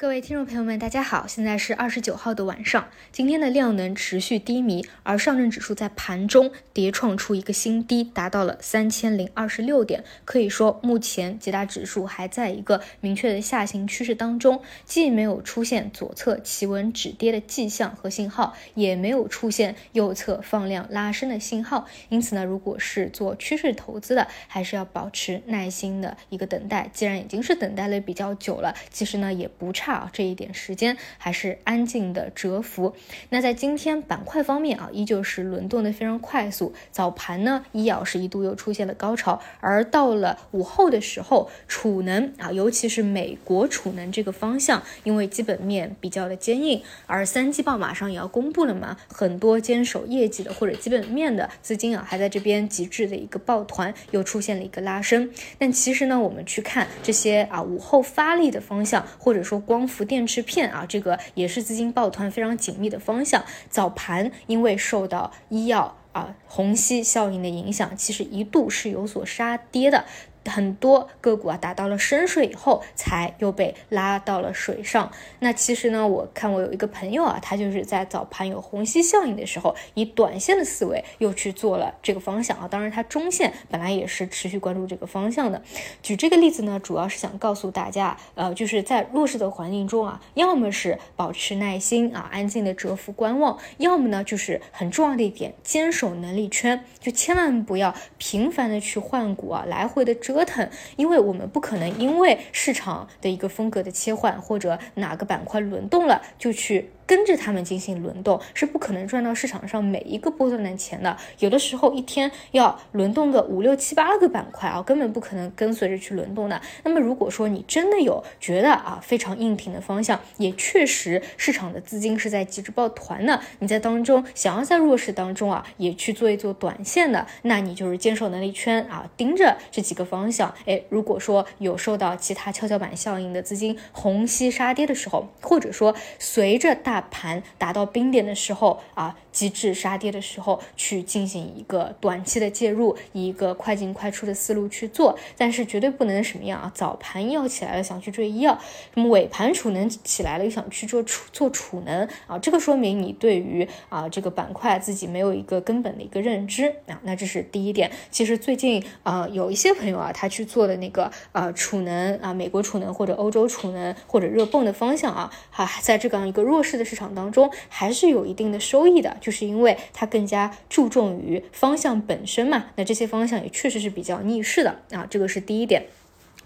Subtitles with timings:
[0.00, 2.88] 各位听众朋友们，大家好，现在是二十九号的晚上。
[3.10, 10.04] 今天的量能持续低迷，而上证指数在盘中跌创出一个新低，达到了三千零二十六点。
[10.24, 21.88] 可以说，目前几大指数还在一个明确的下行趋势当中，既没有出现左侧企稳止跌的迹象和信号，也没有出现右侧放量拉升的信号。
[22.08, 26.88] 因此呢，如果是做趋势投资的，还是要保持耐心的一个等待。
[26.94, 29.87] 既然已经是等待了比较久了，其实呢也不差。
[29.92, 32.94] 啊，这一点时间还是安静的蛰伏。
[33.30, 36.74] 那在今天板块方面啊，依旧是轮动的非常快速。
[36.90, 55.30] 早盘呢，医药是一度又出现了高潮，而到了午后的时候，储能啊，尤其是美国储能这个方向，因为基本面比较的坚硬，而三季报马上也要公布了嘛，很多坚守业绩的或者基本面的资金啊，还在这边极致的一个抱团，又出现了一个拉升。
[55.58, 59.77] 但其实呢，我们去看这些啊午后发力的方向，或者说光。
[59.78, 63.44] 光伏电池片啊，这个也是资金抱团非常紧密的方向。
[63.70, 70.04] 早盘因为受到医药啊虹吸效应的影响，其实一度是有所杀跌的。
[70.48, 75.10] 很多个股啊打到了深水以后，才又被拉到了水上。
[75.40, 82.66] 那其实呢，我看我有一个朋友啊，他就是在早盘有虹吸效应的时候，以短线的思维又去做了这个方向啊。
[82.66, 85.62] 当然，他中线本来也是持续关注这个方向的。
[86.02, 100.37] 举这个例子呢，主要是想告诉大家，呃，就是在弱势的环境中啊，要么是保持耐心啊，安静的蛰伏观望；要么呢，就是很重要的一点，坚守能力圈，就千万不要频繁的去换股啊，来回的折。
[100.38, 106.90] 折腾，因为我们不可能因为市场的一个风格的切换，或者哪个板块轮动了，就去。
[107.08, 111.16] 跟着他们进行轮动是不可能赚到市场上每一个波段的钱的。
[111.38, 116.60] 有的时候一天要轮动个五六七八个板块啊，根本不可能跟随着去轮动的。
[116.84, 130.54] 那么如果说你真的有觉得啊非常硬挺的方向，也确实市场的资金是在急着抱团的，你在当中想要在弱势当中啊也去做一做短线的，那你就是坚守能力圈啊，盯着这几个方向。
[130.66, 146.72] 哎，如果说有受到其他跷跷板效应的资金虹吸杀跌的时候，或者说随着大盘达到冰点的时候啊，极致杀跌的时候，去进行一个短期的介入，一个快进快出的思路去做，但是绝对不能什么样啊？
[146.74, 148.58] 早盘要起来了想去追医药，
[148.94, 157.90] 那么尾盘储能起来了又想去做储做储能啊，这个说明你对于啊这个板块自己没有一个根本的一个认知啊，那这是第一点。
[158.10, 166.87] 其实最近啊有一些朋友啊，他去做的那个呃储能啊，美国储能或者欧洲储能或者热泵的方向啊，还在这样一个弱势的。
[166.88, 172.66] 市场当中还是有一定的收益的，就是因为它更加注重于方向本身嘛。
[172.76, 175.82] 那这些方向也确实是比较逆势的啊，这个是第一点。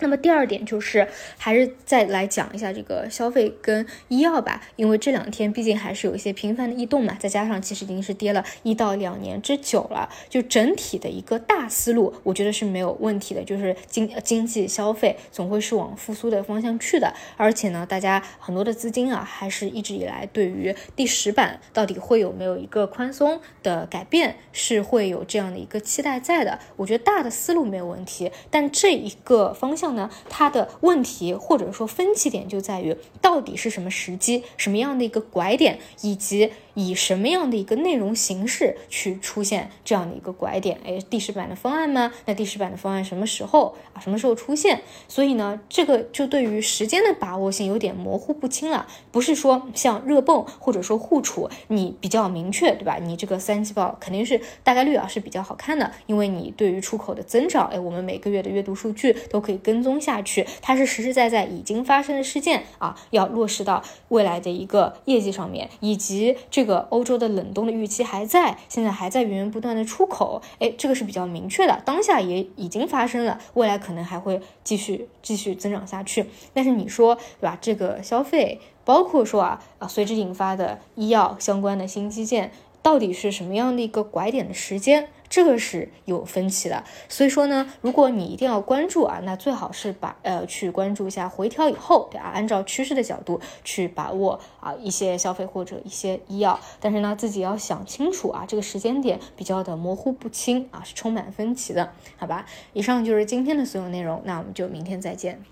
[0.00, 29.87] 那么第二点就是，还是再来讲一下这个消费跟医药吧，因为这两天毕竟还是有一些频繁的异动嘛，再加上其实已经是跌了一到两年之久了，就整体的一个大思路，我觉得是没有问题的，就是经经济消费总会是往复苏的方向去的，而且呢，大家很多的资金啊，还是一直以来对于第十版到底会有没有一个宽松的改变，是会有这样的一个期待在的，我觉得大的思路没有问题，但这一个方向。
[29.92, 36.52] 呢，它的问题或者说分歧点就在于，到底是什么时机，什么样的一个拐点，以及。
[36.80, 40.78] 以什么样的一个内容形式去出现这样的一个拐点？
[40.86, 42.12] 哎，第十版的方案吗？
[42.24, 43.98] 那第十版的方案什么时候啊？
[43.98, 44.82] 什么时候出现？
[45.08, 48.86] 所以呢，这个就对于时间的把握性有点模糊不清了。
[49.10, 52.98] 不是说像热泵或者说互储，你比较明确，对吧？
[53.02, 66.67] 你这个三季报肯定是大概率啊是比较好看的，因为你对于出口的增长，哎，我们每个月的阅读数据都可以跟踪下去，它是实实在在已经发生的事件啊，要落实到未来的一个业绩上面，以及这。
[66.67, 76.26] 个个欧洲的冷冻的预期还在，现在还在源源不断的出口，哎，这个是比较明确的，当下也已经发生了，未来可能还会继续继续增长下去。
[76.52, 77.58] 但是你说对吧？
[77.60, 85.08] 这个消费，包括说啊啊，随之引发的医药相关的新基建，到底是什么样的一个拐点的时间？
[85.28, 102.46] 这个是有分歧的，所以说呢，如果你一定要关注啊，那最好是把呃去关注一下回调以后，对啊，按照趋势的角度去把握啊一些消费或者一些医药，但是呢自己要想清楚啊，这个时间点比较的模糊不清啊，是充满分歧的，好吧？
[102.72, 105.42] 以上就是今天的所有内容，那我们就明天再见。